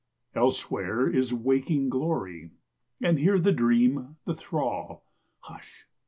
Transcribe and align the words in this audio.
Elsewhere 0.33 1.07
is 1.07 1.31
waking 1.31 1.89
glory, 1.91 2.49
and 3.03 3.19
here 3.19 3.37
the 3.37 3.51
dream, 3.51 4.15
the 4.25 4.33
thrall. 4.33 5.03
Hush! 5.41 5.85